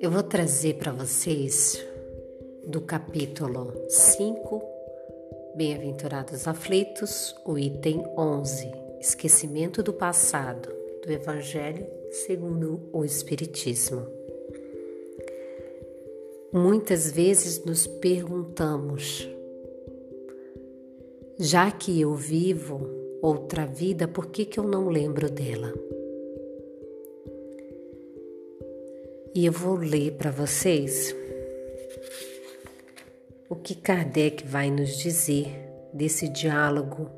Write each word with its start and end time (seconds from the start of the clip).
Eu 0.00 0.10
vou 0.10 0.22
trazer 0.22 0.74
para 0.74 0.92
vocês 0.92 1.84
do 2.66 2.80
capítulo 2.80 3.72
5, 3.88 4.62
Bem-aventurados 5.56 6.46
aflitos, 6.46 7.34
o 7.44 7.58
item 7.58 8.04
11, 8.16 8.70
Esquecimento 9.00 9.82
do 9.82 9.92
passado, 9.92 10.68
do 11.04 11.10
Evangelho 11.10 11.86
segundo 12.10 12.88
o 12.92 13.04
Espiritismo. 13.04 14.06
Muitas 16.52 17.10
vezes 17.10 17.64
nos 17.64 17.86
perguntamos: 17.86 19.28
já 21.38 21.70
que 21.70 22.00
eu 22.00 22.14
vivo 22.14 22.80
outra 23.20 23.66
vida, 23.66 24.06
por 24.06 24.26
que, 24.26 24.44
que 24.44 24.58
eu 24.58 24.64
não 24.64 24.88
lembro 24.88 25.30
dela? 25.30 25.72
E 29.34 29.44
eu 29.44 29.52
vou 29.52 29.74
ler 29.74 30.12
para 30.12 30.30
vocês 30.30 31.14
o 33.48 33.56
que 33.56 33.74
Kardec 33.74 34.46
vai 34.46 34.70
nos 34.70 34.96
dizer 34.96 35.48
desse 35.92 36.28
diálogo, 36.28 37.10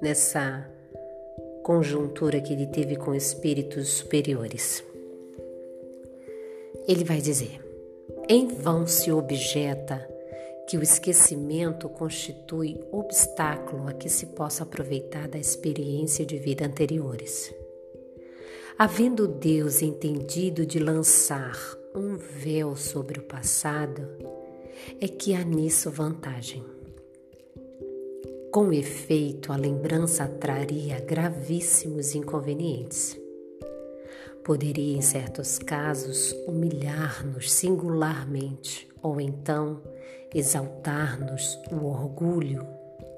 nessa 0.00 0.70
conjuntura 1.62 2.40
que 2.40 2.52
ele 2.52 2.66
teve 2.66 2.96
com 2.96 3.14
espíritos 3.14 3.88
superiores. 3.88 4.82
Ele 6.88 7.04
vai 7.04 7.20
dizer: 7.20 7.60
em 8.28 8.48
vão 8.48 8.86
se 8.86 9.12
objeta 9.12 10.15
que 10.66 10.76
o 10.76 10.82
esquecimento 10.82 11.88
constitui 11.88 12.80
obstáculo 12.90 13.88
a 13.88 13.92
que 13.92 14.08
se 14.08 14.26
possa 14.26 14.64
aproveitar 14.64 15.28
da 15.28 15.38
experiência 15.38 16.26
de 16.26 16.38
vida 16.38 16.66
anteriores. 16.66 17.54
Havendo 18.78 19.28
Deus 19.28 19.80
entendido 19.80 20.66
de 20.66 20.78
lançar 20.78 21.56
um 21.94 22.16
véu 22.16 22.76
sobre 22.76 23.20
o 23.20 23.22
passado, 23.22 24.06
é 25.00 25.08
que 25.08 25.34
há 25.34 25.42
nisso 25.42 25.90
vantagem. 25.90 26.62
Com 28.52 28.72
efeito, 28.72 29.52
a 29.52 29.56
lembrança 29.56 30.26
traria 30.26 31.00
gravíssimos 31.00 32.14
inconvenientes. 32.14 33.16
Poderia, 34.46 34.96
em 34.96 35.02
certos 35.02 35.58
casos, 35.58 36.32
humilhar-nos 36.46 37.52
singularmente, 37.52 38.88
ou 39.02 39.20
então 39.20 39.82
exaltar-nos 40.32 41.58
o 41.72 41.84
orgulho 41.84 42.64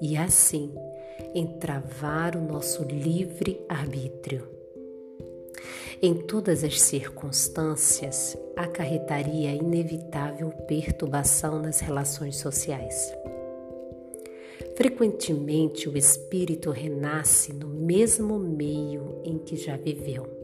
e, 0.01 0.17
assim, 0.17 0.73
entravar 1.35 2.35
o 2.35 2.41
nosso 2.41 2.83
livre 2.83 3.63
arbítrio 3.69 4.57
em 6.01 6.15
todas 6.15 6.63
as 6.63 6.81
circunstâncias, 6.81 8.37
acarretaria 8.55 9.53
inevitável 9.53 10.49
perturbação 10.65 11.61
nas 11.61 11.81
relações 11.81 12.37
sociais. 12.37 13.13
Frequentemente, 14.77 15.89
o 15.89 15.97
espírito 15.97 16.71
renasce 16.71 17.51
no 17.51 17.67
mesmo 17.67 18.39
meio 18.39 19.21
em 19.25 19.37
que 19.37 19.57
já 19.57 19.75
viveu, 19.75 20.38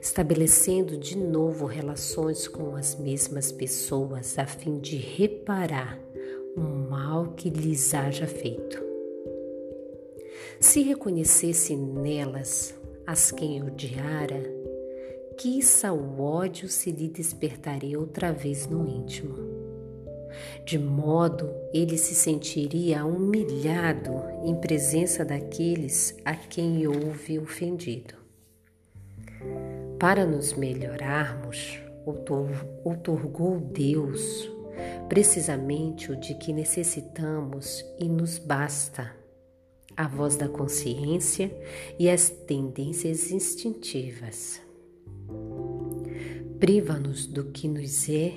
estabelecendo 0.00 0.96
de 0.96 1.16
novo 1.16 1.66
relações 1.66 2.46
com 2.48 2.76
as 2.76 2.94
mesmas 2.94 3.50
pessoas 3.50 4.38
a 4.38 4.46
fim 4.46 4.78
de 4.78 4.96
reparar 4.96 5.98
um 6.56 6.88
mal 6.88 7.32
que 7.32 7.48
lhes 7.48 7.94
haja 7.94 8.26
feito. 8.26 8.82
Se 10.60 10.82
reconhecesse 10.82 11.74
nelas 11.74 12.74
as 13.06 13.30
quem 13.30 13.62
odiara, 13.62 14.42
quiçá 15.36 15.92
o 15.92 16.20
ódio 16.20 16.68
se 16.68 16.90
lhe 16.90 17.08
despertaria 17.08 17.98
outra 17.98 18.32
vez 18.32 18.66
no 18.66 18.86
íntimo. 18.86 19.36
De 20.64 20.78
modo 20.78 21.50
ele 21.74 21.98
se 21.98 22.14
sentiria 22.14 23.04
humilhado 23.04 24.12
em 24.44 24.54
presença 24.54 25.24
daqueles 25.24 26.16
a 26.24 26.34
quem 26.34 26.86
houve 26.86 27.38
ofendido. 27.38 28.21
Para 29.98 30.26
nos 30.26 30.54
melhorarmos, 30.54 31.80
outorgou 32.84 33.60
Deus 33.60 34.50
precisamente 35.08 36.10
o 36.10 36.16
de 36.16 36.34
que 36.34 36.52
necessitamos 36.52 37.84
e 37.98 38.08
nos 38.08 38.38
basta 38.38 39.14
a 39.96 40.08
voz 40.08 40.36
da 40.36 40.48
consciência 40.48 41.54
e 41.98 42.08
as 42.08 42.30
tendências 42.30 43.30
instintivas. 43.30 44.60
Priva-nos 46.58 47.26
do 47.26 47.44
que 47.44 47.68
nos 47.68 48.08
é 48.08 48.34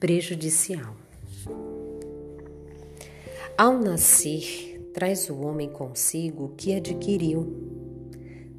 prejudicial. 0.00 0.96
Ao 3.56 3.78
nascer, 3.78 4.90
traz 4.92 5.28
o 5.28 5.40
homem 5.40 5.68
consigo 5.68 6.46
o 6.46 6.48
que 6.56 6.74
adquiriu. 6.74 7.79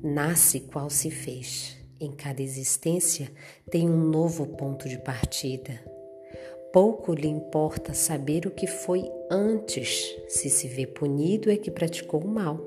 Nasce 0.03 0.61
qual 0.61 0.89
se 0.89 1.09
fez. 1.09 1.77
Em 1.99 2.11
cada 2.11 2.41
existência 2.41 3.31
tem 3.69 3.89
um 3.89 4.09
novo 4.09 4.47
ponto 4.47 4.89
de 4.89 4.97
partida 4.97 5.79
Pouco 6.71 7.13
lhe 7.13 7.27
importa 7.27 7.93
saber 7.93 8.47
o 8.47 8.51
que 8.51 8.65
foi 8.65 9.03
antes, 9.29 10.15
se 10.29 10.49
se 10.49 10.69
vê 10.69 10.87
punido 10.87 11.51
é 11.51 11.57
que 11.57 11.69
praticou 11.69 12.21
o 12.21 12.27
mal. 12.27 12.61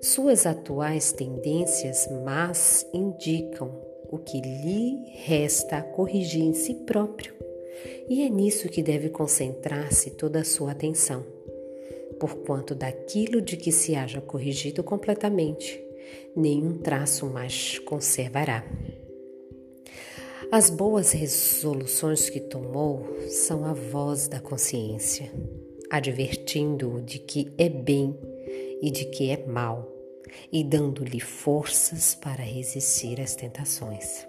Suas 0.00 0.46
atuais 0.46 1.10
tendências 1.10 2.08
más 2.24 2.86
indicam 2.94 3.76
o 4.08 4.18
que 4.18 4.40
lhe 4.40 5.16
resta 5.24 5.78
a 5.78 5.82
corrigir 5.82 6.42
em 6.42 6.54
si 6.54 6.74
próprio, 6.74 7.34
e 8.08 8.22
é 8.22 8.28
nisso 8.28 8.68
que 8.68 8.84
deve 8.84 9.08
concentrar-se 9.08 10.10
toda 10.10 10.40
a 10.40 10.44
sua 10.44 10.70
atenção, 10.70 11.26
porquanto 12.20 12.72
daquilo 12.72 13.42
de 13.42 13.56
que 13.56 13.72
se 13.72 13.96
haja 13.96 14.20
corrigido 14.20 14.84
completamente, 14.84 15.82
nenhum 16.36 16.78
traço 16.78 17.26
mais 17.26 17.78
conservará. 17.80 18.64
As 20.50 20.68
boas 20.68 21.12
resoluções 21.12 22.28
que 22.28 22.40
tomou 22.40 23.06
são 23.28 23.64
a 23.64 23.72
voz 23.72 24.28
da 24.28 24.38
consciência, 24.38 25.32
advertindo-o 25.90 27.00
de 27.00 27.18
que 27.18 27.52
é 27.56 27.68
bem 27.68 28.18
e 28.82 28.90
de 28.90 29.06
que 29.06 29.30
é 29.30 29.46
mal, 29.46 29.90
e 30.52 30.62
dando-lhe 30.62 31.20
forças 31.20 32.14
para 32.14 32.42
resistir 32.42 33.20
às 33.20 33.34
tentações. 33.34 34.26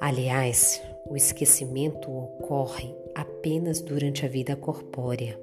Aliás, 0.00 0.82
o 1.06 1.16
esquecimento 1.16 2.10
ocorre 2.10 2.94
apenas 3.14 3.80
durante 3.80 4.24
a 4.24 4.28
vida 4.28 4.56
corpórea. 4.56 5.38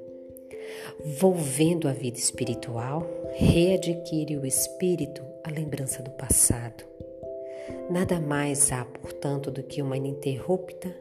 Volvendo 1.04 1.88
à 1.88 1.92
vida 1.92 2.18
espiritual, 2.18 3.08
readquire 3.36 4.38
o 4.38 4.46
espírito 4.46 5.22
a 5.44 5.52
lembrança 5.52 6.04
do 6.04 6.12
passado. 6.12 6.84
Nada 7.90 8.20
mais 8.20 8.72
há, 8.72 8.84
portanto, 8.84 9.50
do 9.50 9.64
que 9.64 9.82
uma 9.82 9.96
ininterrupta. 9.96 10.94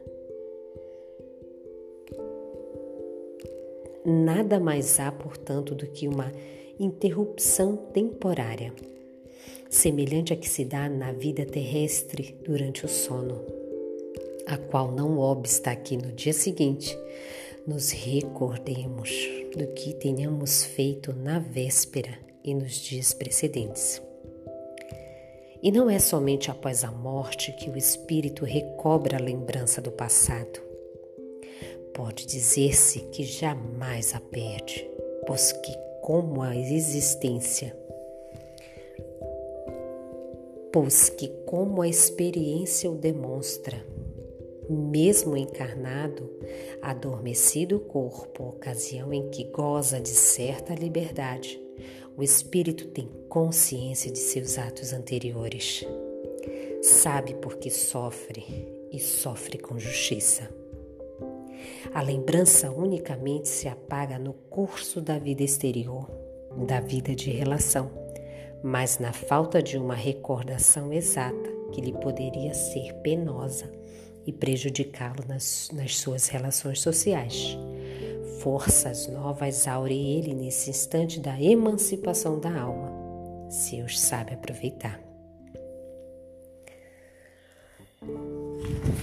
Nada 4.05 4.59
mais 4.59 4.99
há, 4.99 5.11
portanto, 5.11 5.75
do 5.75 5.85
que 5.85 6.07
uma 6.07 6.31
interrupção 6.79 7.75
temporária, 7.75 8.73
semelhante 9.69 10.31
a 10.31 10.37
que 10.37 10.47
se 10.47 10.63
dá 10.63 10.87
na 10.87 11.11
vida 11.11 11.45
terrestre 11.45 12.37
durante 12.41 12.85
o 12.85 12.87
sono, 12.87 13.43
a 14.45 14.57
qual 14.57 14.91
não 14.91 15.19
obsta 15.19 15.75
que 15.75 15.97
no 15.97 16.13
dia 16.13 16.33
seguinte 16.33 16.97
nos 17.67 17.91
recordemos 17.91 19.11
do 19.53 19.67
que 19.73 19.93
tenhamos 19.95 20.63
feito 20.63 21.11
na 21.11 21.37
véspera 21.37 22.17
e 22.41 22.55
nos 22.55 22.75
dias 22.75 23.13
precedentes. 23.13 24.01
E 25.61 25.69
não 25.69 25.89
é 25.89 25.99
somente 25.99 26.49
após 26.49 26.85
a 26.85 26.91
morte 26.91 27.51
que 27.51 27.69
o 27.69 27.75
espírito 27.75 28.45
recobra 28.45 29.17
a 29.17 29.21
lembrança 29.21 29.81
do 29.81 29.91
passado. 29.91 30.61
Pode 31.93 32.25
dizer-se 32.25 33.01
que 33.11 33.25
jamais 33.25 34.15
a 34.15 34.21
perde, 34.21 34.89
pois 35.25 35.51
que, 35.51 35.73
como 36.01 36.43
a 36.43 36.55
existência, 36.55 37.75
pois 40.71 41.09
que, 41.09 41.27
como 41.45 41.81
a 41.81 41.87
experiência 41.87 42.89
o 42.89 42.95
demonstra, 42.95 43.83
mesmo 44.69 45.37
encarnado, 45.37 46.29
adormecido 46.81 47.77
o 47.77 47.79
corpo, 47.79 48.49
ocasião 48.49 49.13
em 49.13 49.29
que 49.29 49.45
goza 49.45 49.99
de 49.99 50.09
certa 50.09 50.73
liberdade, 50.73 51.61
o 52.15 52.23
espírito 52.23 52.87
tem 52.87 53.07
consciência 53.29 54.11
de 54.11 54.19
seus 54.19 54.57
atos 54.57 54.91
anteriores. 54.91 55.85
Sabe 56.81 57.35
por 57.35 57.57
que 57.57 57.69
sofre 57.69 58.43
e 58.91 58.99
sofre 58.99 59.57
com 59.57 59.77
justiça. 59.77 60.49
A 61.93 62.01
lembrança 62.01 62.71
unicamente 62.71 63.47
se 63.47 63.67
apaga 63.67 64.17
no 64.17 64.33
curso 64.33 65.01
da 65.01 65.17
vida 65.17 65.43
exterior, 65.43 66.09
da 66.65 66.79
vida 66.79 67.15
de 67.15 67.29
relação, 67.29 67.91
mas 68.63 68.99
na 68.99 69.13
falta 69.13 69.61
de 69.61 69.77
uma 69.77 69.95
recordação 69.95 70.91
exata 70.91 71.49
que 71.71 71.81
lhe 71.81 71.93
poderia 71.93 72.53
ser 72.53 72.93
penosa 72.95 73.71
e 74.27 74.33
prejudicá-lo 74.33 75.25
nas, 75.25 75.69
nas 75.71 75.97
suas 75.97 76.27
relações 76.27 76.81
sociais. 76.81 77.57
Forças 78.41 79.07
novas 79.07 79.67
aure 79.67 79.95
ele 79.95 80.33
nesse 80.33 80.69
instante 80.69 81.19
da 81.19 81.41
emancipação 81.41 82.37
da 82.37 82.61
alma, 82.61 82.91
se 83.49 83.81
os 83.81 83.97
sabe 83.97 84.33
aproveitar. 84.33 85.01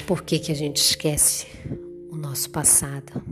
Por 0.07 0.23
que, 0.23 0.39
que 0.39 0.53
a 0.53 0.55
gente 0.55 0.77
esquece 0.77 1.47
o 2.11 2.17
nosso 2.17 2.51
passado? 2.51 3.23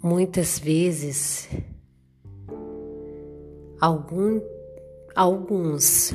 Muitas 0.00 0.60
vezes, 0.60 1.48
algum, 3.80 4.40
alguns, 5.14 6.14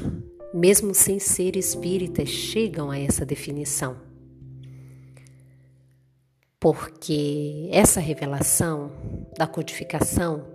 mesmo 0.53 0.93
sem 0.93 1.17
ser 1.17 1.55
espíritas, 1.55 2.29
chegam 2.29 2.91
a 2.91 2.99
essa 2.99 3.25
definição. 3.25 3.97
Porque 6.59 7.67
essa 7.71 7.99
revelação 7.99 8.91
da 9.37 9.47
codificação 9.47 10.45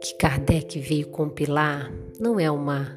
que 0.00 0.14
Kardec 0.14 0.78
veio 0.78 1.08
compilar 1.08 1.92
não 2.20 2.38
é 2.38 2.50
uma 2.50 2.96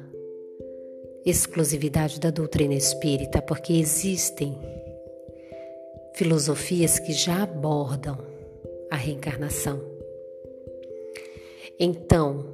exclusividade 1.26 2.18
da 2.20 2.30
doutrina 2.30 2.74
espírita, 2.74 3.42
porque 3.42 3.72
existem 3.74 4.56
filosofias 6.14 6.98
que 6.98 7.12
já 7.12 7.42
abordam 7.42 8.18
a 8.90 8.96
reencarnação. 8.96 9.80
Então, 11.78 12.44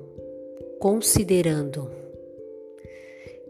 considerando 0.78 1.97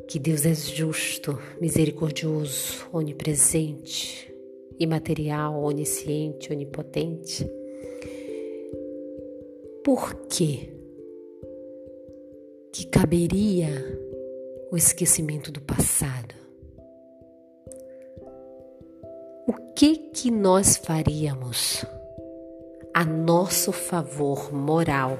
que 0.09 0.19
Deus 0.19 0.47
é 0.47 0.55
justo, 0.55 1.39
misericordioso, 1.61 2.89
onipresente, 2.93 4.35
imaterial, 4.81 5.63
onisciente, 5.63 6.53
onipotente, 6.53 7.49
por 9.85 10.15
que 10.29 10.73
que 12.73 12.87
caberia 12.87 13.69
o 14.71 14.77
esquecimento 14.77 15.51
do 15.51 15.61
passado. 15.61 16.35
O 19.47 19.53
que 19.75 19.97
que 19.97 20.31
nós 20.31 20.77
faríamos 20.77 21.85
a 22.95 23.05
nosso 23.05 23.73
favor 23.73 24.53
moral 24.53 25.19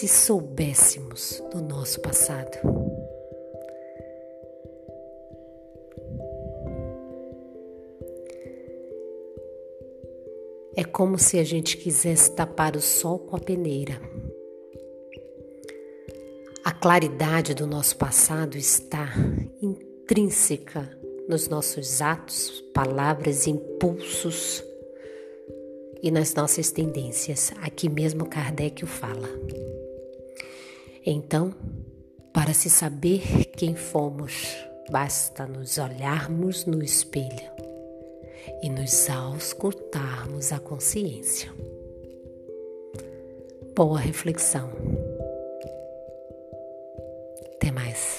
se 0.00 0.08
soubéssemos 0.08 1.42
do 1.52 1.60
nosso 1.60 2.00
passado? 2.00 2.56
É 10.74 10.84
como 10.84 11.18
se 11.18 11.38
a 11.38 11.44
gente 11.44 11.76
quisesse 11.76 12.34
tapar 12.34 12.76
o 12.76 12.80
sol 12.80 13.18
com 13.18 13.36
a 13.36 13.38
peneira. 13.40 14.00
A 16.64 16.72
claridade 16.72 17.52
do 17.52 17.66
nosso 17.66 17.98
passado 17.98 18.56
está 18.56 19.12
intrínseca 19.60 20.98
nos 21.28 21.46
nossos 21.46 22.00
atos, 22.00 22.62
palavras, 22.72 23.46
impulsos 23.46 24.64
e 26.02 26.10
nas 26.10 26.32
nossas 26.32 26.70
tendências. 26.70 27.52
Aqui 27.60 27.86
mesmo 27.86 28.24
Kardec 28.24 28.82
o 28.82 28.86
fala. 28.86 29.28
Então, 31.04 31.54
para 32.32 32.52
se 32.52 32.68
saber 32.68 33.46
quem 33.56 33.74
fomos, 33.74 34.46
basta 34.90 35.46
nos 35.46 35.78
olharmos 35.78 36.66
no 36.66 36.82
espelho 36.82 37.50
e 38.62 38.68
nos 38.68 39.08
auscultarmos 39.08 40.52
a 40.52 40.58
consciência. 40.58 41.50
Boa 43.74 43.98
reflexão. 43.98 44.70
Até 47.54 47.70
mais. 47.70 48.09